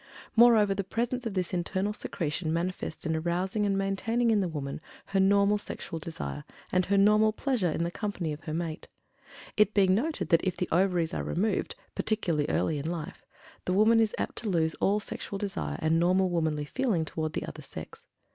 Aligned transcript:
Moreover, 0.35 0.73
the 0.73 0.83
presence 0.83 1.27
of 1.27 1.35
this 1.35 1.53
internal 1.53 1.93
secretion 1.93 2.51
manifests 2.51 3.05
in 3.05 3.15
arousing 3.15 3.67
and 3.67 3.77
maintaining 3.77 4.31
in 4.31 4.39
the 4.41 4.47
woman 4.49 4.79
her 5.05 5.19
normal 5.19 5.59
sexual 5.59 5.99
desire, 5.99 6.43
and 6.71 6.85
her 6.87 6.97
normal 6.97 7.31
pleasure 7.31 7.69
in 7.69 7.83
the 7.83 7.91
company 7.91 8.33
of 8.33 8.45
her 8.45 8.53
mate; 8.55 8.87
it 9.57 9.75
being 9.75 9.93
noted 9.93 10.29
that 10.29 10.43
if 10.43 10.57
the 10.57 10.67
ovaries 10.71 11.13
are 11.13 11.23
removed, 11.23 11.75
particularly 11.93 12.45
in 12.49 12.55
early 12.55 12.81
life, 12.81 13.23
the 13.65 13.73
woman 13.73 13.99
is 13.99 14.15
apt 14.17 14.37
to 14.37 14.49
lose 14.49 14.73
all 14.81 14.99
sexual 14.99 15.37
desire 15.37 15.77
and 15.83 15.99
normal 15.99 16.31
womanly 16.31 16.65
feeling 16.65 17.05
toward 17.05 17.33
the 17.33 17.45
other 17.45 17.61
sex. 17.61 18.03